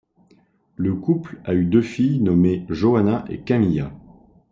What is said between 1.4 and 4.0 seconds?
a eu deux filles, nommées Johanna et Camilla.